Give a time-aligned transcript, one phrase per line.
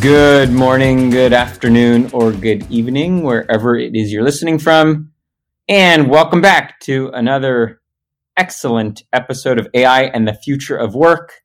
[0.00, 5.12] Good morning, good afternoon, or good evening, wherever it is you're listening from.
[5.68, 7.82] And welcome back to another
[8.34, 11.42] excellent episode of AI and the Future of Work.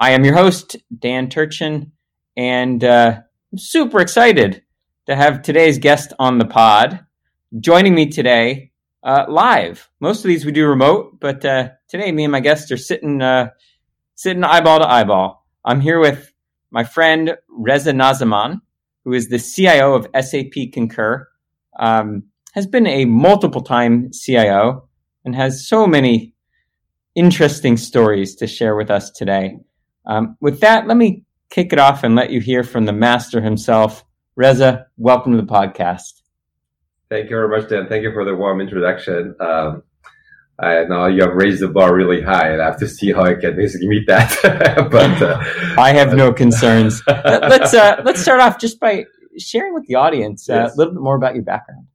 [0.00, 1.92] I am your host, Dan Turchin,
[2.36, 3.20] and uh,
[3.52, 4.64] I'm super excited
[5.06, 7.06] to have today's guest on the pod.
[7.60, 8.72] Joining me today
[9.04, 9.88] uh, live.
[10.00, 13.22] Most of these we do remote, but uh, today me and my guests are sitting
[13.22, 13.50] uh,
[14.16, 15.46] sitting eyeball to eyeball.
[15.64, 16.32] I'm here with
[16.70, 18.60] my friend Reza Nazarman,
[19.04, 21.28] who is the CIO of SAP Concur,
[21.78, 24.88] um, has been a multiple time CIO
[25.24, 26.34] and has so many
[27.14, 29.58] interesting stories to share with us today.
[30.06, 33.40] Um, with that, let me kick it off and let you hear from the master
[33.40, 34.04] himself.
[34.36, 36.22] Reza, welcome to the podcast.
[37.10, 37.88] Thank you very much, Dan.
[37.88, 39.34] Thank you for the warm introduction.
[39.40, 39.82] Um,
[40.60, 43.22] I know you have raised the bar really high, and I have to see how
[43.22, 44.36] I can basically meet that.
[44.90, 45.44] but uh,
[45.80, 47.00] I have no concerns.
[47.08, 49.04] let's uh, let's start off just by
[49.38, 50.74] sharing with the audience uh, yes.
[50.74, 51.86] a little bit more about your background.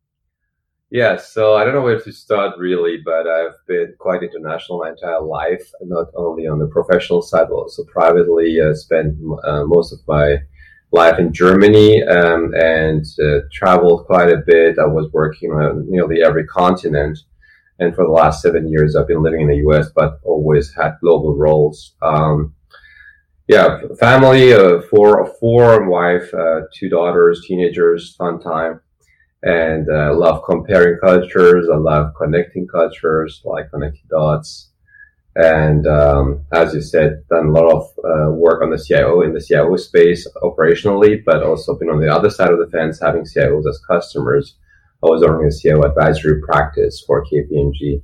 [0.90, 4.92] Yeah, so I don't know where to start really, but I've been quite international my
[4.92, 8.62] entire life, not only on the professional side, but also privately.
[8.62, 10.38] I spent uh, most of my
[10.92, 14.78] life in Germany um, and uh, traveled quite a bit.
[14.78, 17.18] I was working on nearly every continent
[17.80, 20.98] and for the last seven years, I've been living in the U.S., but always had
[21.02, 21.96] global roles.
[22.02, 22.54] Um,
[23.48, 28.80] yeah, family, uh, four, four, wife, uh, two daughters, teenagers, fun time.
[29.42, 31.68] And I uh, love comparing cultures.
[31.72, 34.70] I love connecting cultures, like connecting dots.
[35.36, 39.34] And um, as you said, done a lot of uh, work on the CIO in
[39.34, 43.24] the CIO space operationally, but also been on the other side of the fence, having
[43.24, 44.56] CIOs as customers
[45.04, 48.02] I was running a CEO advisory practice for KPMG.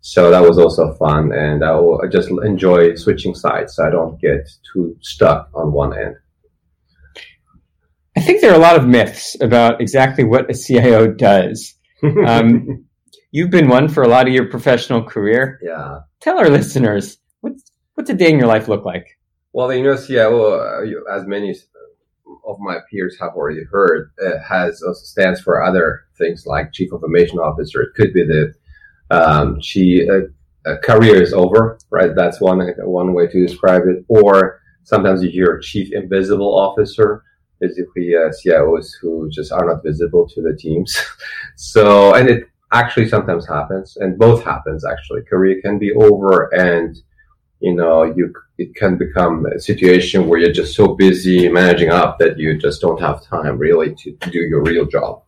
[0.00, 1.32] So that was also fun.
[1.32, 5.98] And I, I just enjoy switching sides so I don't get too stuck on one
[5.98, 6.14] end.
[8.16, 11.74] I think there are a lot of myths about exactly what a CIO does.
[12.28, 12.84] Um,
[13.32, 15.58] you've been one for a lot of your professional career.
[15.60, 15.98] Yeah.
[16.20, 17.64] Tell our listeners what's
[17.94, 19.18] what's a day in your life look like.
[19.52, 21.56] Well, you know, CIO, uh, as many
[22.48, 26.92] of my peers have already heard, uh, has also stands for other things like chief
[26.92, 27.82] information officer.
[27.82, 28.54] It could be the
[29.10, 30.22] um, she uh,
[30.68, 32.14] uh, career is over, right?
[32.14, 34.04] That's one one way to describe it.
[34.08, 37.22] Or sometimes you hear chief invisible officer,
[37.60, 40.96] basically uh, CIOs who just are not visible to the teams.
[41.56, 45.22] so, and it actually sometimes happens, and both happens actually.
[45.22, 46.96] Career can be over, and
[47.60, 52.18] you know you it can become a situation where you're just so busy managing up
[52.18, 55.22] that you just don't have time really to, to do your real job.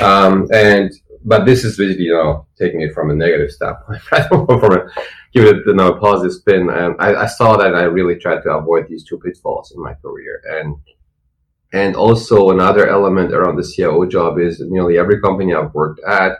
[0.00, 0.90] Um, and
[1.24, 4.02] but this is basically you know taking it from a negative standpoint,
[5.32, 6.70] give it you know, a positive spin.
[6.70, 10.42] I, I saw that I really tried to avoid these two pitfalls in my career.
[10.48, 10.76] And
[11.72, 16.36] and also another element around the CIO job is nearly every company I've worked at,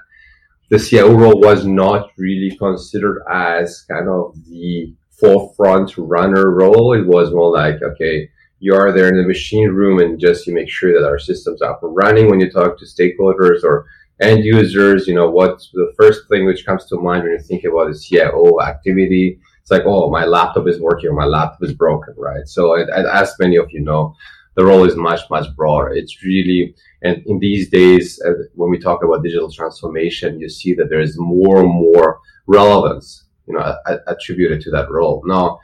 [0.69, 6.93] the CIO role was not really considered as kind of the forefront runner role.
[6.95, 8.29] It was more like, okay,
[8.59, 11.63] you are there in the machine room and just you make sure that our systems
[11.63, 13.87] are up and running when you talk to stakeholders or
[14.21, 15.07] end users.
[15.07, 17.99] You know, what's the first thing which comes to mind when you think about a
[17.99, 19.39] CIO activity?
[19.61, 22.47] It's like, oh, my laptop is working or my laptop is broken, right?
[22.47, 24.15] So, as many of you know,
[24.57, 25.91] the role is much, much broader.
[25.91, 30.75] It's really, and in these days, uh, when we talk about digital transformation, you see
[30.75, 33.77] that there is more and more relevance you know
[34.07, 35.23] attributed to that role.
[35.27, 35.59] Now,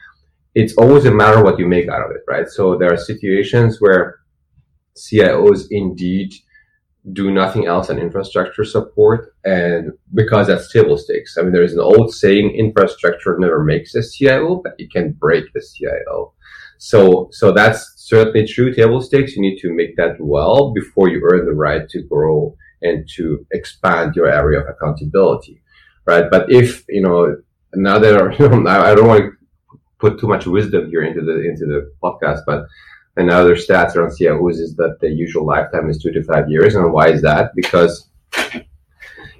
[0.54, 2.49] it's always a matter what you make out of it, right?
[2.49, 4.19] So there are situations where
[4.97, 6.32] CIOs indeed
[7.12, 11.38] do nothing else than infrastructure support, and because that's table stakes.
[11.38, 15.12] I mean, there is an old saying: infrastructure never makes a CIO, but it can
[15.12, 16.34] break the CIO.
[16.78, 18.72] So, so that's certainly true.
[18.72, 19.34] Table stakes.
[19.34, 23.47] You need to make that well before you earn the right to grow and to
[23.53, 25.61] expand your area of accountability,
[26.06, 26.31] right?
[26.31, 27.37] But if you know
[27.73, 28.32] another,
[28.69, 29.38] I don't want to
[29.99, 32.67] put too much wisdom here into the into the podcast, but
[33.17, 36.75] another stats around CIOs is that the usual lifetime is two to five years.
[36.75, 37.55] And why is that?
[37.55, 38.09] Because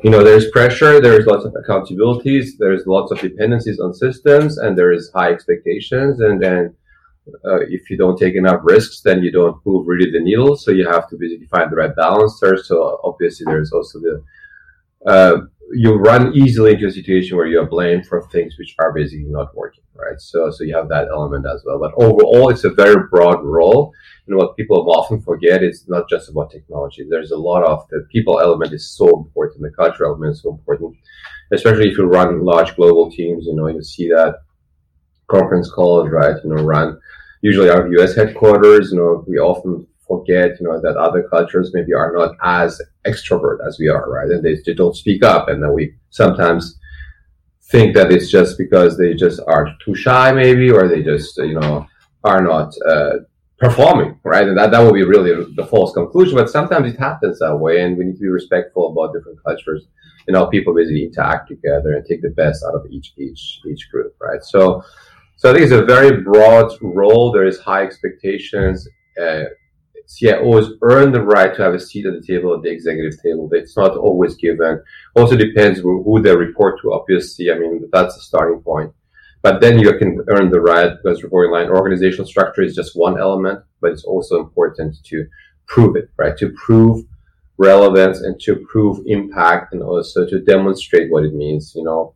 [0.03, 4.77] you know there's pressure, there's lots of accountabilities, there's lots of dependencies on systems, and
[4.77, 6.75] there is high expectations, and then.
[7.45, 10.57] Uh, if you don't take enough risks, then you don't move really the needle.
[10.57, 12.57] So you have to basically find the right balance there.
[12.57, 14.25] So obviously, there's also the
[15.07, 15.41] uh,
[15.73, 19.27] you run easily into a situation where you are blamed for things which are basically
[19.27, 20.21] not working, right?
[20.21, 21.79] So, so you have that element as well.
[21.79, 23.93] But overall, it's a very broad role.
[24.27, 27.07] And what people often forget is not just about technology.
[27.09, 29.63] There's a lot of the people element is so important.
[29.63, 30.97] The culture element is so important,
[31.53, 33.47] especially if you run large global teams.
[33.47, 34.37] You know, you see that
[35.29, 36.37] conference calls, right?
[36.45, 36.99] You know, run
[37.43, 38.15] usually our U.S.
[38.15, 38.93] headquarters.
[38.93, 42.81] You know, we often forget, you know, that other cultures maybe are not as
[43.11, 44.31] extrovert as we are, right?
[44.31, 46.79] And they, they don't speak up, and then we sometimes
[47.71, 51.59] think that it's just because they just are too shy, maybe, or they just, you
[51.59, 51.87] know,
[52.25, 53.17] are not uh,
[53.59, 54.49] performing, right?
[54.49, 56.37] And that, that would be really the false conclusion.
[56.37, 59.87] But sometimes it happens that way, and we need to be respectful about different cultures
[60.27, 63.91] and how people basically interact together and take the best out of each each each
[63.91, 64.43] group, right?
[64.43, 64.83] So,
[65.37, 67.33] so I think it's a very broad role.
[67.33, 68.89] There is high expectations.
[69.21, 69.45] Uh,
[70.09, 73.49] CIOs earn the right to have a seat at the table at the executive table.
[73.53, 74.83] It's not always given.
[75.15, 76.95] Also depends who they report to.
[76.95, 78.93] Obviously, I mean that's a starting point.
[79.43, 83.21] But then you can earn the right because reporting line organizational structure is just one
[83.21, 85.27] element, but it's also important to
[85.67, 86.37] prove it, right?
[86.39, 87.05] To prove
[87.59, 91.75] relevance and to prove impact and also to demonstrate what it means.
[91.77, 92.15] You know,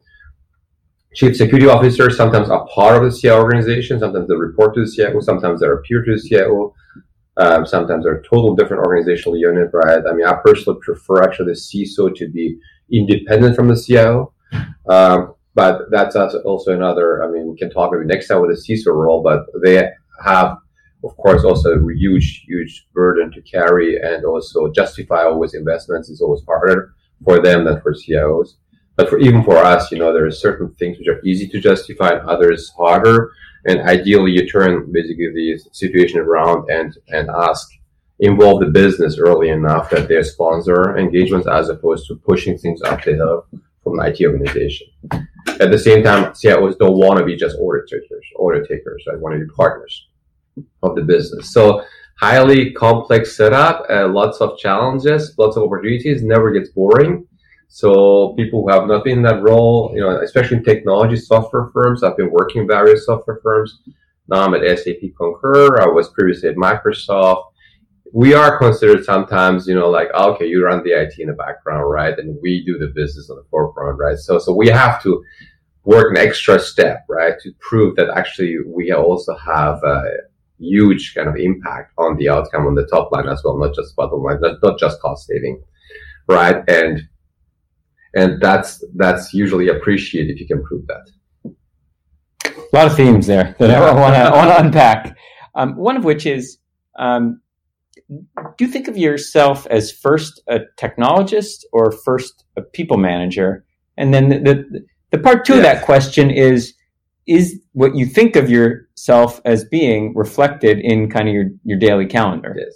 [1.15, 4.91] chief security officers sometimes are part of the CIO organization, sometimes they report to the
[4.91, 6.75] CIO, sometimes they're a peer to the CIO.
[7.37, 10.03] Um, sometimes they're a total different organizational unit, right?
[10.09, 12.59] I mean, I personally prefer actually the CISO to be
[12.91, 14.33] independent from the CIO.
[14.89, 18.75] Um, but that's also another, I mean, we can talk maybe next time with the
[18.75, 19.91] CISO role, but they
[20.25, 20.57] have,
[21.05, 26.21] of course, also a huge, huge burden to carry and also justify always investments is
[26.21, 26.95] always harder
[27.25, 28.55] for them than for CIOs.
[28.97, 31.61] But for even for us, you know, there are certain things which are easy to
[31.61, 33.33] justify and others harder.
[33.67, 37.69] And ideally, you turn basically the situation around and, and ask,
[38.19, 43.03] involve the business early enough that they sponsor engagements as opposed to pushing things up
[43.05, 43.47] the hill
[43.83, 44.89] from an IT organization.
[45.61, 49.05] At the same time, CIOs don't want to be just order takers, order takers.
[49.07, 50.09] They want to be partners
[50.83, 51.53] of the business.
[51.53, 51.85] So
[52.19, 57.27] highly complex setup, uh, lots of challenges, lots of opportunities, never gets boring.
[57.75, 61.71] So people who have not been in that role, you know, especially in technology software
[61.73, 63.81] firms, I've been working in various software firms.
[64.29, 65.81] Now I'm at SAP Concur.
[65.81, 67.53] I was previously at Microsoft
[68.13, 71.33] we are considered sometimes, you know, like, ah, okay, you run the IT in the
[71.33, 72.19] background, right?
[72.19, 74.19] And we do the business on the forefront, right?
[74.19, 75.25] So, so we have to
[75.85, 77.35] work an extra step, right?
[77.43, 80.05] To prove that actually we also have a
[80.59, 83.97] huge kind of impact on the outcome on the top line as well, not just
[83.97, 85.63] bottom line, not, not just cost saving,
[86.29, 86.63] right?
[86.69, 87.09] And,
[88.15, 91.55] and that's, that's usually appreciated if you can prove that.
[92.47, 95.17] A lot of themes there that I want to want to unpack.
[95.55, 96.59] Um, one of which is
[96.99, 97.43] um,
[98.09, 103.65] do you think of yourself as first a technologist or first a people manager?
[103.97, 105.59] And then the, the, the part two yes.
[105.59, 106.75] of that question is,
[107.27, 112.07] is what you think of yourself as being reflected in kind of your, your daily
[112.07, 112.55] calendar?
[112.59, 112.75] Yes.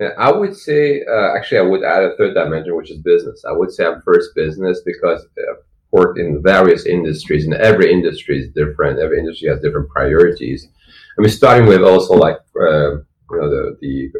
[0.00, 3.44] Yeah, I would say, uh, actually, I would add a third dimension, which is business.
[3.48, 5.56] I would say I'm first business because I've
[5.90, 9.00] worked in various industries, and every industry is different.
[9.00, 10.68] Every industry has different priorities.
[11.18, 14.12] I mean, starting with also like, uh, you know, the, the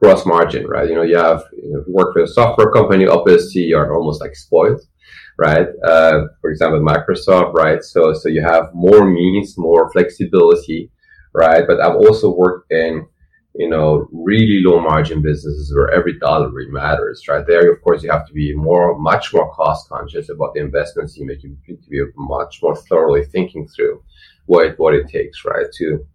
[0.00, 0.88] gross margin, right?
[0.88, 4.36] You know, you have you know, work for a software company, obviously you're almost like
[4.36, 4.82] spoiled,
[5.38, 5.66] right?
[5.84, 7.82] Uh, for example, Microsoft, right?
[7.82, 10.90] So, so you have more means, more flexibility,
[11.34, 11.64] right?
[11.66, 13.06] But I've also worked in,
[13.58, 17.46] you know, really low margin businesses where every dollar really matters, right?
[17.46, 21.16] There, of course, you have to be more, much more cost conscious about the investments
[21.16, 21.42] you make.
[21.42, 24.02] You need to be much more thoroughly thinking through
[24.44, 25.66] what, what it takes, right?
[25.78, 26.06] To,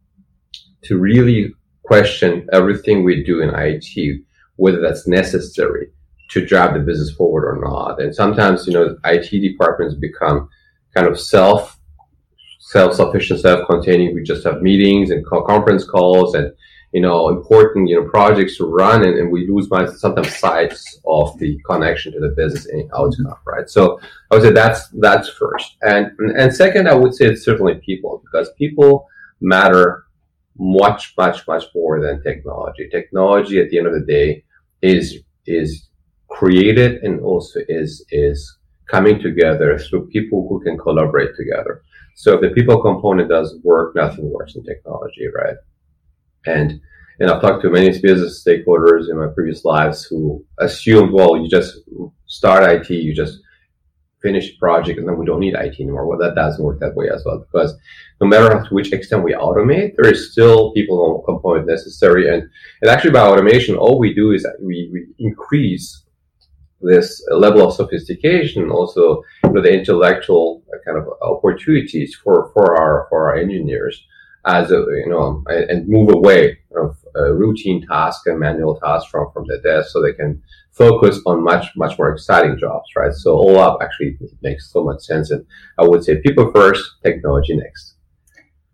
[0.83, 4.21] to really question everything we do in IT,
[4.57, 5.89] whether that's necessary
[6.29, 7.99] to drive the business forward or not.
[7.99, 10.47] And sometimes, you know, IT departments become
[10.95, 11.79] kind of self,
[12.59, 14.13] self-sufficient, self-containing.
[14.13, 16.53] We just have meetings and conference calls and,
[16.91, 21.37] you know, important, you know, projects to run and, and we lose sometimes sights of
[21.39, 23.69] the connection to the business outcome, right?
[23.69, 25.77] So I would say that's, that's first.
[25.81, 29.07] And, and second, I would say it's certainly people because people
[29.39, 30.05] matter
[30.57, 32.89] much, much, much more than technology.
[32.89, 34.43] Technology at the end of the day
[34.81, 35.87] is, is
[36.29, 38.57] created and also is, is
[38.89, 41.83] coming together through people who can collaborate together.
[42.15, 45.55] So if the people component doesn't work, nothing works in technology, right?
[46.45, 46.81] And,
[47.19, 51.47] and I've talked to many business stakeholders in my previous lives who assumed, well, you
[51.47, 51.79] just
[52.25, 53.39] start IT, you just
[54.21, 56.05] finished project and then we don't need IT anymore.
[56.05, 57.75] Well, that doesn't work that way as well because
[58.19, 62.29] no matter to which extent we automate, there is still people component necessary.
[62.31, 62.47] And,
[62.81, 66.03] and actually by automation, all we do is we, we increase
[66.81, 73.07] this level of sophistication, also you know, the intellectual kind of opportunities for, for our,
[73.09, 74.03] for our engineers
[74.45, 79.45] as a, you know, and move away from routine tasks and manual tasks from, from
[79.47, 83.13] the desk so they can focus on much, much more exciting jobs, right?
[83.13, 85.31] So all up actually makes so much sense.
[85.31, 85.45] And
[85.77, 87.95] I would say people first, technology next.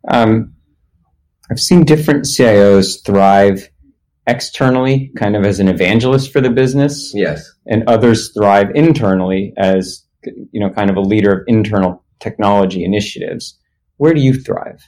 [0.07, 0.53] Um,
[1.50, 3.69] I've seen different CIOs thrive
[4.27, 7.12] externally, kind of as an evangelist for the business.
[7.15, 7.50] Yes.
[7.65, 13.57] And others thrive internally as, you know, kind of a leader of internal technology initiatives.
[13.97, 14.81] Where do you thrive?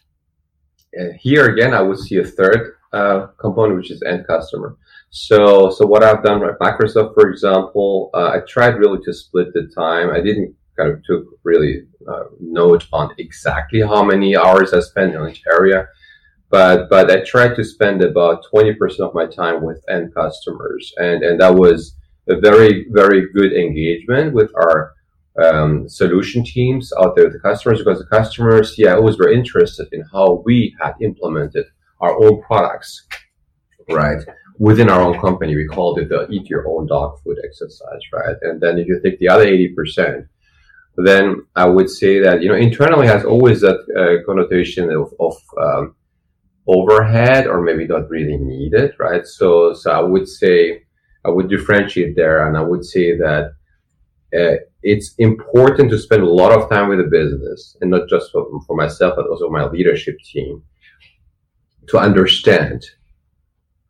[0.98, 4.78] Uh, here again, I would see a third uh, component, which is end customer.
[5.12, 9.54] So, so what I've done at Microsoft, for example, uh, I tried really to split
[9.54, 10.10] the time.
[10.12, 15.14] I didn't kind of took really uh, note on exactly how many hours I spent
[15.14, 15.88] in each area,
[16.50, 20.94] but but I tried to spend about twenty percent of my time with end customers,
[20.98, 21.96] and and that was
[22.30, 24.94] a very very good engagement with our
[25.42, 30.04] um, solution teams out there the customers because the customers, yeah, always were interested in
[30.12, 31.66] how we had implemented
[32.02, 33.06] our own products,
[33.90, 34.24] right?
[34.58, 38.36] Within our own company, we called it the eat your own dog food exercise, right?
[38.42, 40.28] And then if you take the other 80%,
[40.98, 45.36] then I would say that, you know, internally has always that uh, connotation of, of
[45.62, 45.96] um,
[46.68, 49.26] overhead or maybe not really needed, right?
[49.26, 50.84] So, so I would say,
[51.26, 53.54] I would differentiate there and I would say that
[54.38, 58.32] uh, it's important to spend a lot of time with the business and not just
[58.32, 60.64] for, for myself, but also my leadership team
[61.88, 62.86] to understand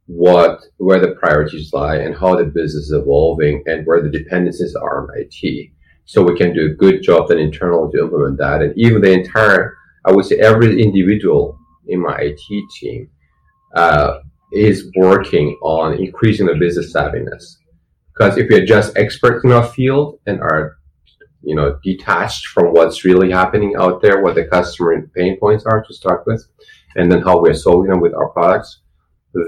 [0.08, 4.75] what, where the priorities lie and how the business is evolving and where the dependencies
[4.75, 5.69] are on IT.
[6.05, 8.63] So we can do a good job then internally to implement that.
[8.63, 12.41] And even the entire, I would say every individual in my IT
[12.79, 13.10] team,
[13.75, 14.19] uh,
[14.51, 17.58] is working on increasing the business savviness
[18.19, 20.77] because if you're just experts in our field and are,
[21.41, 25.84] you know, detached from what's really happening out there, what the customer pain points are
[25.84, 26.46] to start with,
[26.96, 28.81] and then how we're solving them with our products,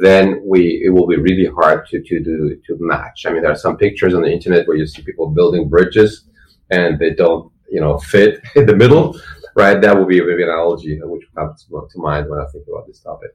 [0.02, 3.26] then we it will be really hard to to do to match.
[3.26, 6.26] I mean, there are some pictures on the internet where you see people building bridges
[6.70, 9.20] and they don't, you know, fit in the middle,
[9.56, 9.82] right?
[9.82, 13.00] That would be maybe an analogy which comes to mind when I think about this
[13.00, 13.32] topic.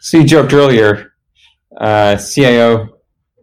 [0.00, 1.12] So you joked earlier,
[1.76, 2.98] uh, CIO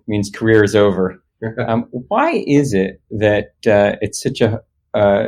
[0.08, 1.24] means career is over.
[1.68, 4.62] Um, why is it that uh, it's such a
[4.94, 5.24] uh,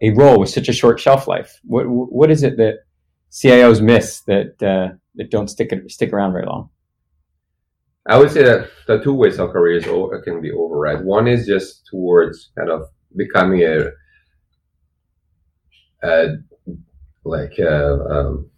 [0.00, 1.60] a role with such a short shelf life?
[1.64, 2.80] What what is it that
[3.30, 6.70] CIOs miss that uh, that don't stick stick around very long?
[8.06, 9.84] I would say that the two ways how careers
[10.24, 11.04] can be override.
[11.04, 13.90] One is just towards kind of becoming a,
[16.02, 16.36] a
[17.24, 18.50] like a, um,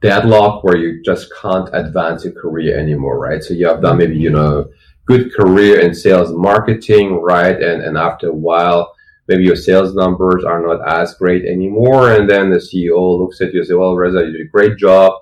[0.00, 3.42] deadlock where you just can't advance your career anymore, right?
[3.44, 4.68] So you have done maybe, you know,
[5.10, 7.60] good career in sales marketing, right?
[7.60, 8.94] And, and after a while,
[9.26, 12.12] maybe your sales numbers are not as great anymore.
[12.12, 14.76] And then the CEO looks at you and say, well, Reza, you did a great
[14.76, 15.12] job.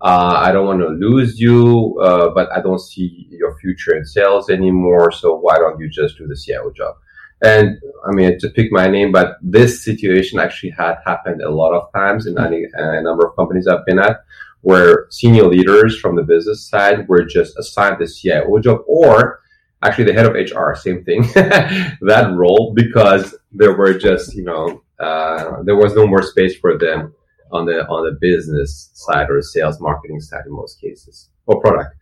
[0.00, 4.06] Uh, I don't want to lose you, uh, but I don't see your future in
[4.06, 5.12] sales anymore.
[5.12, 6.94] So why don't you just do the CEO job?
[7.42, 11.74] And I mean, to pick my name, but this situation actually had happened a lot
[11.74, 14.20] of times in a number of companies I've been at
[14.64, 19.40] where senior leaders from the business side were just assigned the CIO job or
[19.82, 24.82] actually the head of HR, same thing, that role because there were just, you know,
[24.98, 27.14] uh, there was no more space for them
[27.52, 31.94] on the, on the business side or sales marketing side in most cases or product.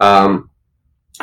[0.00, 0.50] Um,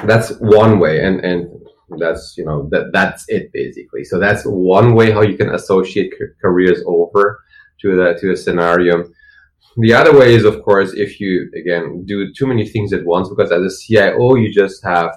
[0.06, 1.04] that's one way.
[1.04, 1.50] And, and
[1.98, 4.04] that's you know that that's it basically.
[4.04, 7.44] So that's one way how you can associate careers over
[7.82, 9.06] to the to a scenario.
[9.80, 13.30] The other way is, of course, if you again do too many things at once,
[13.30, 15.12] because as a CIO, you just have.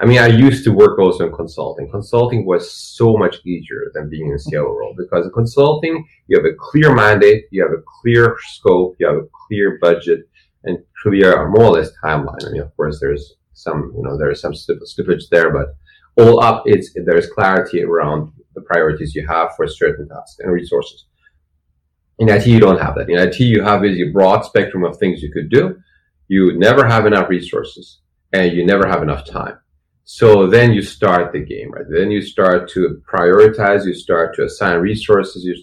[0.00, 1.88] I mean, I used to work also in consulting.
[1.88, 6.36] Consulting was so much easier than being in a CIO role because in consulting, you
[6.36, 10.28] have a clear mandate, you have a clear scope, you have a clear budget,
[10.64, 12.44] and clear, more or less timeline.
[12.44, 15.76] I mean, of course, there's some, you know, there's some slippage there, but
[16.16, 21.06] all up, it's there's clarity around the priorities you have for certain tasks and resources.
[22.18, 23.10] In IT, you don't have that.
[23.10, 25.76] In IT, you have is a broad spectrum of things you could do.
[26.28, 27.98] You never have enough resources
[28.32, 29.58] and you never have enough time.
[30.04, 31.86] So then you start the game, right?
[31.88, 35.56] Then you start to prioritize, you start to assign resources, you,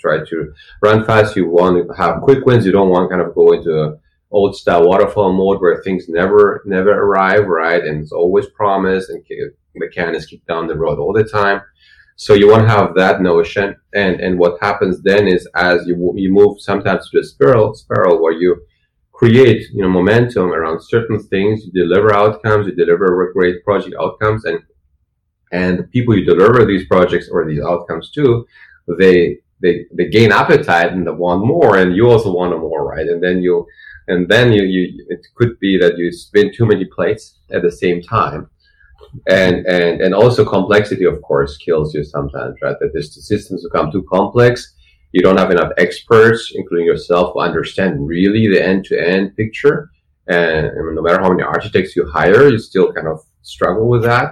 [0.00, 3.26] try to run fast, you want to have quick wins, you don't want to kind
[3.26, 3.98] of go into
[4.30, 7.82] old style waterfall mode where things never, never arrive, right?
[7.84, 11.62] And it's always promised and the can is down the road all the time.
[12.16, 13.76] So you want to have that notion.
[13.94, 18.22] And, and what happens then is as you, you move sometimes to a spiral, spiral
[18.22, 18.56] where you
[19.12, 24.46] create, you know, momentum around certain things, you deliver outcomes, you deliver great project outcomes
[24.46, 24.60] and,
[25.52, 28.46] and the people you deliver these projects or these outcomes to,
[28.98, 33.06] they, they, they gain appetite and they want more and you also want more, right?
[33.06, 33.66] And then you,
[34.08, 37.72] and then you, you, it could be that you spin too many plates at the
[37.72, 38.48] same time
[39.28, 43.90] and and and also complexity of course kills you sometimes right that the systems become
[43.90, 44.74] too complex
[45.12, 49.76] You don't have enough experts, including yourself, who understand really the end-to-end picture.
[50.26, 54.02] And, and no matter how many architects you hire, you still kind of struggle with
[54.02, 54.28] that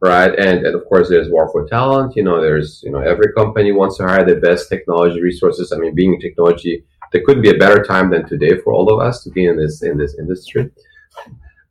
[0.00, 0.32] right?
[0.38, 2.16] And, and of course, there's war for talent.
[2.16, 5.72] You know, there's you know every company wants to hire the best technology resources.
[5.72, 8.92] I mean, being in technology, there could be a better time than today for all
[8.92, 10.70] of us to be in this in this industry.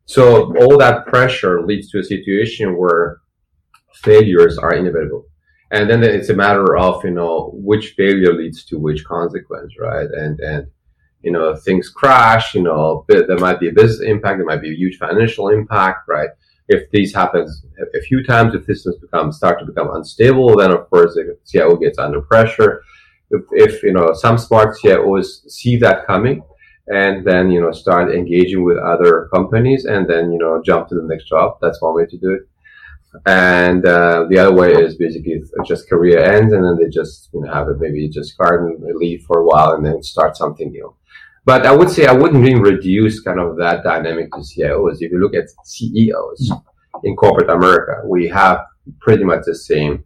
[0.09, 3.21] So all that pressure leads to a situation where
[3.93, 5.27] failures are inevitable.
[5.69, 10.07] And then it's a matter of, you know, which failure leads to which consequence, right?
[10.11, 10.65] And, and,
[11.21, 14.71] you know, things crash, you know, there might be a business impact, there might be
[14.71, 16.31] a huge financial impact, right?
[16.67, 17.63] If these happens
[17.95, 21.75] a few times, if systems become, start to become unstable, then of course the CIO
[21.75, 22.81] gets under pressure.
[23.29, 26.41] If, if, you know, some smart CIOs see that coming
[26.89, 30.95] and then, you know, start engaging with other companies and then, you know, jump to
[30.95, 31.57] the next job.
[31.61, 32.41] That's one way to do it.
[33.25, 37.41] And uh, the other way is basically just career ends and then they just you
[37.41, 40.95] know, have it maybe just garden leave for a while and then start something new.
[41.45, 45.11] But i would say i wouldn't really reduce kind of that dynamic to cios if
[45.11, 46.51] you look at ceos
[47.03, 48.59] in corporate america we have
[48.99, 50.03] pretty much the same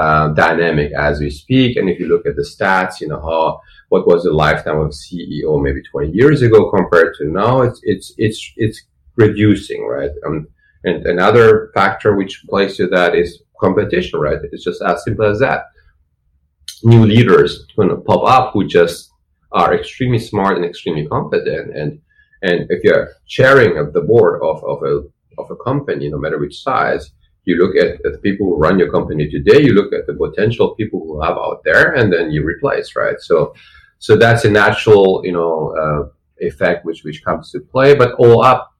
[0.00, 3.60] uh, dynamic as we speak and if you look at the stats you know how
[3.88, 8.12] what was the lifetime of ceo maybe 20 years ago compared to now it's it's
[8.18, 8.78] it's it's
[9.16, 10.46] reducing right um,
[10.86, 14.38] and another factor which plays to that is competition, right?
[14.52, 15.64] It's just as simple as that.
[16.82, 19.10] New leaders going to pop up who just
[19.52, 21.76] are extremely smart and extremely competent.
[21.76, 22.00] And,
[22.42, 25.02] and if you're chairing of the board of, of a,
[25.40, 27.10] of a company, no matter which size,
[27.46, 30.14] you look at, at the people who run your company today, you look at the
[30.14, 33.18] potential people who have out there, and then you replace, right?
[33.20, 33.54] So,
[33.98, 37.94] so that's a natural, you know, uh, effect which which comes to play.
[37.94, 38.74] But all up,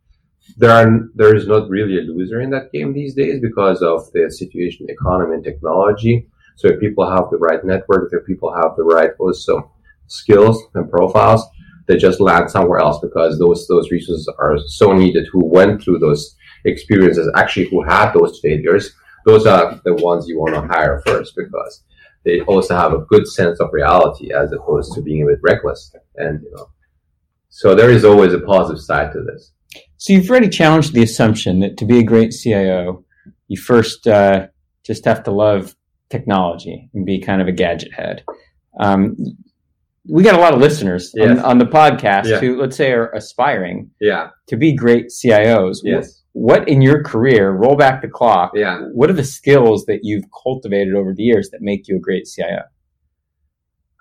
[0.57, 4.11] there are there is not really a loser in that game these days because of
[4.13, 6.29] the situation, economy, and technology.
[6.57, 9.71] So if people have the right network, if people have the right also
[10.09, 11.45] skills and profiles,
[11.87, 15.29] they just land somewhere else because those those resources are so needed.
[15.33, 18.93] Who went through those experiences, actually, who had those failures,
[19.25, 21.83] those are the ones you want to hire first because
[22.25, 25.95] they also have a good sense of reality as opposed to being a bit reckless.
[26.17, 26.71] And you know,
[27.49, 29.53] so there is always a positive side to this.
[29.97, 33.05] So you've already challenged the assumption that to be a great CIO,
[33.49, 34.49] you first uh,
[34.85, 35.75] just have to love
[36.11, 38.23] technology and be kind of a gadget head.
[38.79, 39.17] Um,
[40.09, 41.39] we got a lot of listeners yes.
[41.39, 42.39] on, on, the podcast yeah.
[42.39, 44.29] who, let's say, are aspiring yeah.
[44.49, 45.79] to be great CIOs.
[45.83, 46.23] Yes.
[46.37, 48.81] What, in your career, roll back the clock, yeah.
[48.93, 52.27] what are the skills that you've cultivated over the years that make you a great
[52.27, 52.65] CIO?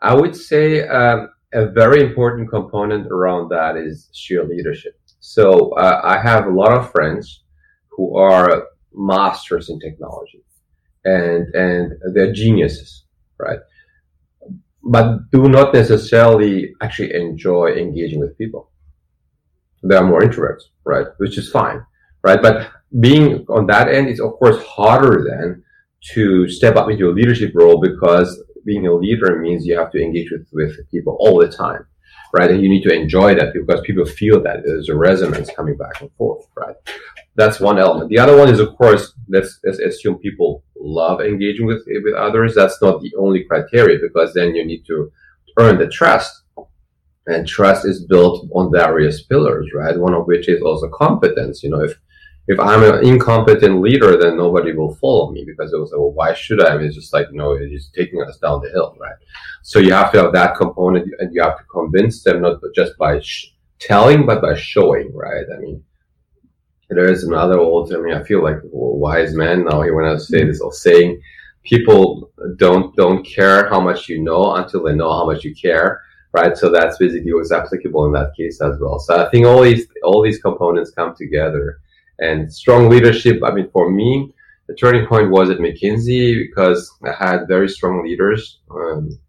[0.01, 4.99] I would say um, a very important component around that is sheer leadership.
[5.21, 7.43] So uh, I have a lot of friends
[7.87, 10.43] who are masters in technology,
[11.05, 13.05] and and they're geniuses,
[13.39, 13.59] right?
[14.83, 18.69] But do not necessarily actually enjoy engaging with people.
[19.83, 21.07] They are more introverts, right?
[21.17, 21.79] Which is fine,
[22.25, 22.41] right?
[22.41, 25.63] But being on that end is of course harder than
[26.13, 30.01] to step up into a leadership role because being a leader means you have to
[30.01, 31.85] engage with, with people all the time
[32.35, 32.51] right?
[32.51, 36.01] And you need to enjoy that because people feel that there's a resonance coming back
[36.01, 36.75] and forth, right?
[37.35, 38.09] That's one element.
[38.09, 42.55] The other one is, of course, let's, let's assume people love engaging with with others.
[42.55, 45.11] That's not the only criteria because then you need to
[45.59, 46.43] earn the trust,
[47.27, 49.97] and trust is built on various pillars, right?
[49.97, 51.63] One of which is also competence.
[51.63, 51.93] You know, if
[52.47, 56.11] if I'm an incompetent leader, then nobody will follow me because they will say, well,
[56.11, 56.73] why should I?
[56.73, 59.15] I mean, it's just like, you know, it's taking us down the hill, right?
[59.63, 62.97] So you have to have that component and you have to convince them not just
[62.99, 63.47] by sh-
[63.79, 65.45] telling, but by showing, right?
[65.55, 65.83] I mean,
[66.89, 70.17] there is another old, I mean, I feel like wise man now here when I
[70.17, 71.19] say this, or saying
[71.63, 76.01] people don't, don't care how much you know until they know how much you care.
[76.31, 76.55] Right.
[76.55, 78.99] So that's basically what's applicable in that case as well.
[78.99, 81.79] So I think all these, all these components come together
[82.19, 83.41] and strong leadership.
[83.43, 84.33] I mean, for me,
[84.67, 89.19] the turning point was at McKinsey because I had very strong leaders um,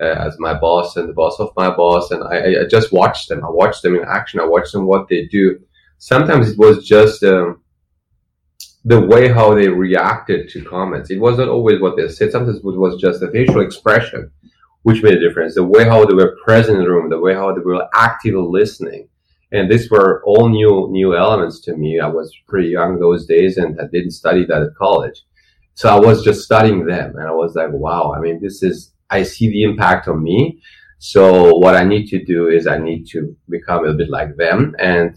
[0.00, 3.28] uh, as my boss and the boss of my boss, and I, I, just watched
[3.28, 3.44] them.
[3.44, 4.40] I watched them in action.
[4.40, 5.60] I watched them what they do.
[5.98, 7.62] Sometimes it was just um,
[8.84, 11.10] the way how they reacted to comments.
[11.10, 12.32] It was not always what they said.
[12.32, 14.32] Sometimes it was just the facial expression,
[14.82, 15.54] which made a difference.
[15.54, 18.42] The way how they were present in the room, the way how they were actively
[18.42, 19.08] listening
[19.52, 22.00] and these were all new new elements to me.
[22.00, 25.22] I was pretty young those days, and I didn't study that at college,
[25.74, 28.14] so I was just studying them, and I was like, wow.
[28.16, 30.60] I mean, this is I see the impact on me.
[30.98, 34.74] So what I need to do is I need to become a bit like them,
[34.78, 35.16] and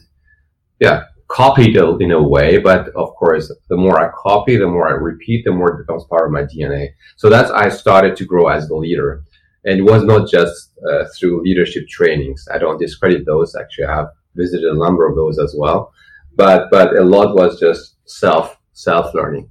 [0.79, 2.57] yeah, copy it in a way.
[2.57, 6.05] But of course, the more I copy, the more I repeat, the more it becomes
[6.05, 6.89] part of my DNA.
[7.17, 9.23] So that's I started to grow as the leader
[9.65, 12.47] And it was not just uh, through leadership trainings.
[12.53, 13.55] I don't discredit those.
[13.55, 15.91] Actually, I have visited a number of those as well.
[16.35, 19.49] But, but a lot was just self, self learning.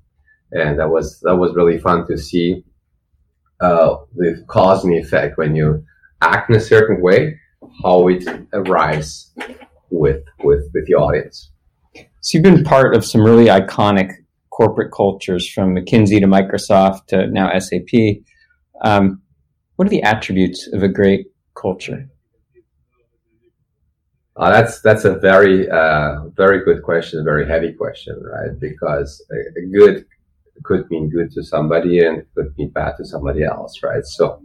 [0.52, 2.64] And that was, that was really fun to see,
[3.60, 5.84] uh, the cause and effect when you
[6.20, 7.38] act in a certain way,
[7.82, 9.32] how it arrives
[9.90, 11.50] with, with, with the audience.
[12.20, 14.12] So you've been part of some really iconic
[14.50, 18.22] corporate cultures from McKinsey to Microsoft to now SAP.
[18.82, 19.20] Um,
[19.76, 22.08] what are the attributes of a great culture?
[24.36, 28.58] Uh, that's that's a very uh, very good question, very heavy question, right?
[28.58, 29.24] Because
[29.72, 30.04] good
[30.64, 34.04] could mean good to somebody and could mean bad to somebody else, right?
[34.04, 34.42] So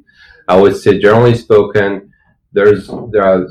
[0.47, 2.11] I would say, generally spoken,
[2.53, 3.47] there's there are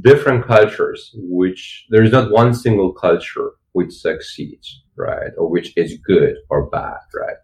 [0.00, 6.36] different cultures which there's not one single culture which succeeds, right, or which is good
[6.48, 7.36] or bad, right?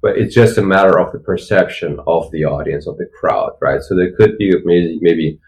[0.00, 3.82] but it's just a matter of the perception of the audience of the crowd right
[3.82, 5.38] so there could be maybe maybe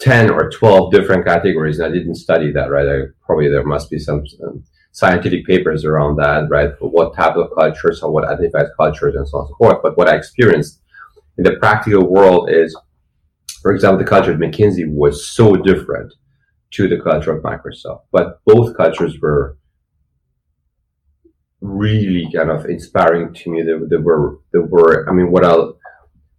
[0.00, 3.90] 10 or 12 different categories and i didn't study that right I, probably there must
[3.90, 4.24] be some,
[4.92, 9.38] scientific papers around that right what type of cultures or what identifies cultures and so
[9.38, 10.80] on and so forth but what i experienced
[11.36, 12.76] in the practical world is
[13.62, 16.12] for example the culture of mckinsey was so different
[16.70, 19.58] to the culture of microsoft but both cultures were
[21.60, 23.62] really kind of inspiring to me.
[23.62, 25.56] They, they were, they were, I mean, what I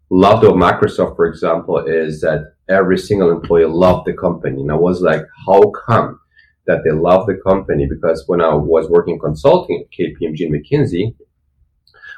[0.09, 4.61] loved of Microsoft, for example, is that every single employee loved the company.
[4.61, 6.19] And I was like, how come
[6.65, 7.87] that they love the company?
[7.87, 11.15] Because when I was working consulting at KPMG and McKinsey,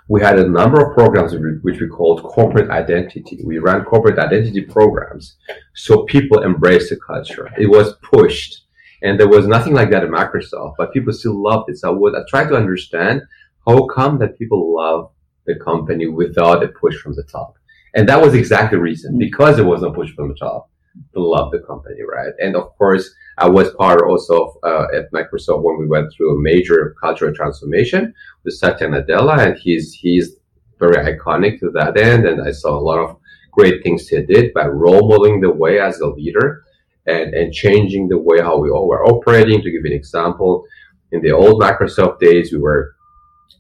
[0.08, 3.40] we had a number of programs which we called corporate identity.
[3.46, 5.38] We ran corporate identity programs
[5.74, 7.50] so people embraced the culture.
[7.58, 8.64] It was pushed
[9.04, 11.78] and there was nothing like that at Microsoft, but people still loved it.
[11.78, 13.22] So I would I tried to understand
[13.66, 15.12] how come that people love
[15.46, 17.56] the company without a push from the top.
[17.94, 20.70] And that was exactly the reason, because it was no push from the top
[21.14, 22.34] to love the company, right?
[22.40, 26.36] And of course, I was part also of, uh, at Microsoft when we went through
[26.36, 30.36] a major cultural transformation with Satya Nadella, and he's he's
[30.80, 32.26] very iconic to that end.
[32.26, 33.18] And I saw a lot of
[33.52, 36.64] great things he did by role modeling the way as a leader
[37.06, 39.62] and, and changing the way how we all were operating.
[39.62, 40.66] To give you an example,
[41.12, 42.96] in the old Microsoft days, we were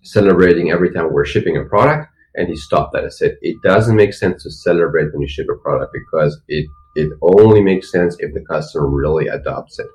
[0.04, 3.06] celebrating every time we were shipping a product, and he stopped that.
[3.06, 6.67] I said, it doesn't make sense to celebrate when you ship a product because it,
[6.96, 9.88] it only makes sense if the customer really adopts it.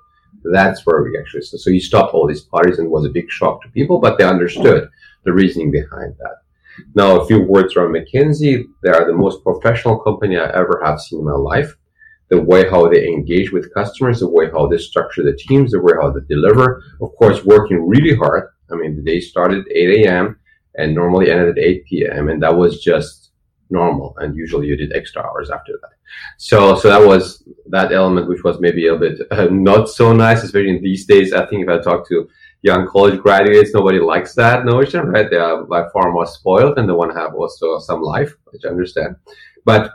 [0.52, 3.30] That's where we actually, so, so he stopped all these parties and was a big
[3.30, 4.88] shock to people, but they understood
[5.24, 6.36] the reasoning behind that.
[6.94, 8.64] Now, a few words around McKinsey.
[8.82, 11.74] They are the most professional company I ever have seen in my life
[12.28, 15.80] the way how they engage with customers, the way how they structure the teams, the
[15.80, 16.82] way how they deliver.
[17.00, 18.48] Of course, working really hard.
[18.70, 20.38] I mean, the day started at 8 a.m.
[20.76, 22.28] and normally ended at 8 p.m.
[22.28, 23.30] And that was just
[23.70, 24.14] normal.
[24.18, 25.92] And usually you did extra hours after that.
[26.38, 30.42] So, so that was that element, which was maybe a bit uh, not so nice,
[30.42, 31.32] especially in these days.
[31.32, 32.28] I think if I talk to
[32.62, 35.28] young college graduates, nobody likes that notion, right?
[35.30, 38.64] They are by far more spoiled and they want to have also some life, which
[38.64, 39.16] I understand.
[39.64, 39.90] But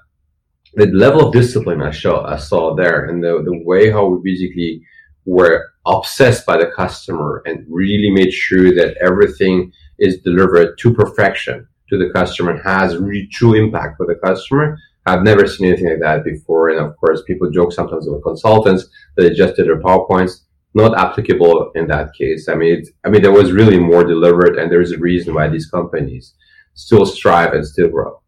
[0.73, 4.31] the level of discipline I saw, I saw there and the, the way how we
[4.31, 4.81] basically
[5.25, 11.67] were obsessed by the customer and really made sure that everything is delivered to perfection
[11.89, 14.77] to the customer and has really true impact for the customer.
[15.05, 16.69] I've never seen anything like that before.
[16.69, 20.41] And of course, people joke sometimes with consultants that they just did their PowerPoints.
[20.73, 22.47] Not applicable in that case.
[22.47, 25.69] I mean, I mean, there was really more delivered and there's a reason why these
[25.69, 26.33] companies
[26.75, 28.21] still strive and still grow.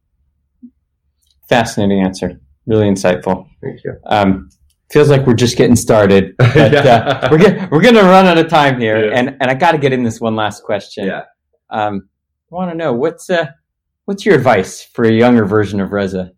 [1.48, 2.42] Fascinating answer.
[2.66, 3.48] Really insightful.
[3.62, 3.96] Thank you.
[4.06, 4.50] Um,
[4.92, 6.36] feels like we're just getting started.
[6.54, 6.82] But, yeah.
[6.82, 9.18] uh, we're get, we're going to run out of time here, yeah.
[9.18, 11.08] and and I got to get in this one last question.
[11.08, 11.24] Yeah.
[11.74, 12.08] Um,
[12.52, 13.48] I want to know what's uh
[14.06, 16.32] what's your advice for a younger version of Reza?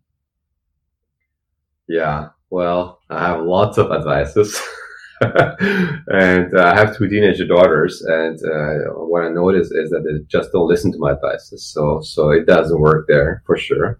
[1.88, 2.30] Yeah.
[2.48, 4.60] Well, I have lots of advices.
[5.20, 10.24] and uh, I have two teenage daughters, and uh, what I notice is that they
[10.26, 11.66] just don't listen to my advices.
[11.66, 13.98] So, so it doesn't work there for sure.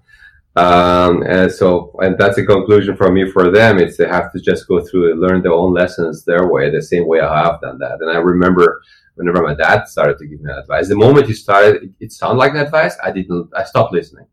[0.57, 3.79] Um, and so, and that's a conclusion for me for them.
[3.79, 6.83] It's they have to just go through and learn their own lessons their way, the
[6.83, 7.99] same way I have done that.
[8.01, 8.81] And I remember
[9.16, 12.38] whenever my dad started to give me advice, the moment he started, it, it sounded
[12.38, 12.96] like advice.
[13.02, 14.26] I didn't, I stopped listening,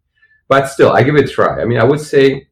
[0.48, 1.62] but still, I give it a try.
[1.62, 2.48] I mean, I would say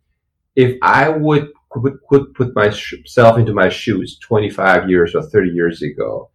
[0.55, 5.81] if I would could, could put myself into my shoes 25 years or 30 years
[5.81, 6.29] ago,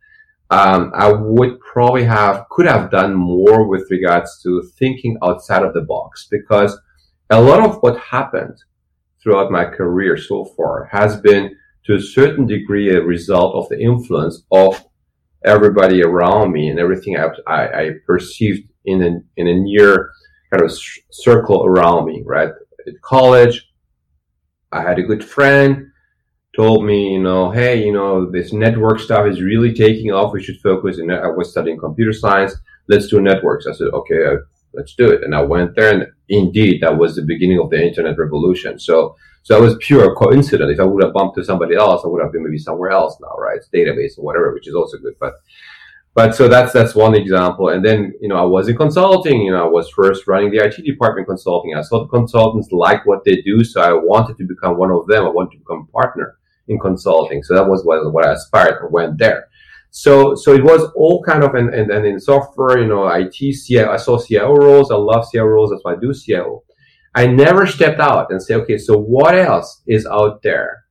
[0.51, 5.75] um, I would probably have, could have done more with regards to thinking outside of
[5.75, 6.79] the box because
[7.31, 8.57] a lot of what happened
[9.21, 13.81] throughout my career so far has been to a certain degree a result of the
[13.81, 14.85] influence of
[15.47, 20.11] everybody around me and everything I, I, I perceived in a, in a near
[20.51, 20.77] kind of
[21.11, 22.51] circle around me, right?
[22.87, 23.71] At college,
[24.73, 25.91] I had a good friend
[26.57, 30.33] told me, you know, hey, you know, this network stuff is really taking off.
[30.33, 30.99] We should focus.
[30.99, 32.55] And I was studying computer science.
[32.89, 33.67] Let's do networks.
[33.67, 34.37] I said, okay, uh,
[34.73, 35.23] let's do it.
[35.23, 38.79] And I went there, and indeed, that was the beginning of the internet revolution.
[38.79, 40.73] So, so it was pure coincidence.
[40.73, 43.17] If I would have bumped to somebody else, I would have been maybe somewhere else
[43.21, 43.61] now, right?
[43.73, 45.15] Database or whatever, which is also good.
[45.21, 45.35] But
[46.15, 47.69] but so that's that's one example.
[47.69, 49.43] And then you know I was in consulting.
[49.43, 51.77] You know I was first running the IT department consulting.
[51.77, 55.07] I saw the consultants like what they do, so I wanted to become one of
[55.07, 55.25] them.
[55.25, 57.45] I wanted to become a partner in consulting.
[57.45, 59.47] So that was what, what I aspired and went there.
[59.93, 63.37] So so it was all kind of and and, and in software, you know, IT,
[63.65, 64.91] CIO, I saw CIO roles.
[64.91, 65.71] I love CIO roles.
[65.71, 66.65] That's why I do CIO.
[67.17, 70.85] I never stepped out and say, okay, so what else is out there?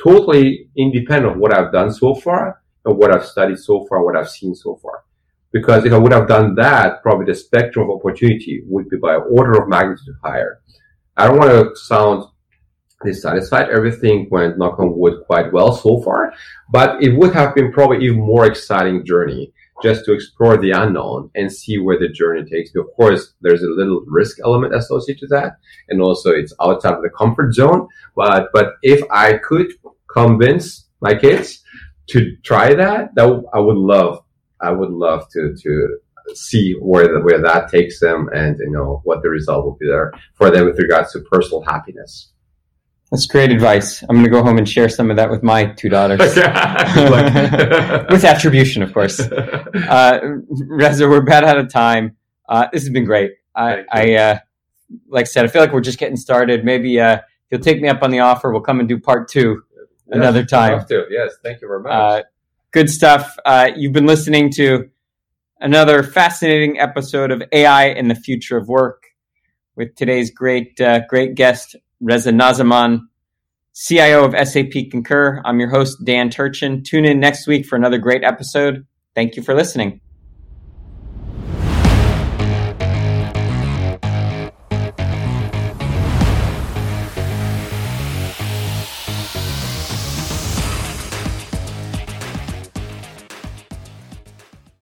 [0.00, 4.16] Totally independent of what I've done so far and what I've studied so far, what
[4.16, 5.02] I've seen so far.
[5.52, 9.16] Because if I would have done that, probably the spectrum of opportunity would be by
[9.16, 10.60] order of magnitude higher.
[11.16, 12.26] I don't want to sound
[13.04, 13.68] dissatisfied.
[13.68, 16.32] Everything went knock on wood quite well so far,
[16.70, 21.30] but it would have been probably even more exciting journey just to explore the unknown
[21.34, 22.80] and see where the journey takes you.
[22.82, 25.56] Of course, there's a little risk element associated to that,
[25.88, 27.88] and also it's outside of the comfort zone.
[28.14, 29.72] But but if I could
[30.08, 31.62] convince my kids
[32.08, 34.24] to try that, that I would love.
[34.60, 35.98] I would love to to
[36.34, 39.86] see where the, where that takes them, and you know what the result will be
[39.86, 42.32] there for them with regards to personal happiness.
[43.12, 44.02] That's great advice.
[44.02, 46.18] I'm going to go home and share some of that with my two daughters.
[48.10, 49.20] with attribution, of course.
[49.74, 50.18] Uh,
[50.68, 52.16] Reza, we're about out of time.
[52.48, 53.32] Uh, this has been great.
[53.54, 54.38] I, I uh,
[55.08, 56.64] like I said, I feel like we're just getting started.
[56.64, 59.28] Maybe uh, if you'll take me up on the offer, we'll come and do part
[59.28, 59.62] two
[60.08, 60.84] another time.
[60.86, 61.06] To.
[61.10, 61.92] Yes, thank you very much.
[61.92, 62.22] Uh,
[62.70, 63.36] good stuff.
[63.44, 64.88] Uh, you've been listening to
[65.60, 69.04] another fascinating episode of AI and the Future of Work
[69.76, 73.08] with today's great, uh, great guest, Reza Nazarman,
[73.74, 75.40] CIO of SAP Concur.
[75.44, 76.82] I'm your host, Dan Turchin.
[76.82, 78.84] Tune in next week for another great episode.
[79.14, 80.01] Thank you for listening.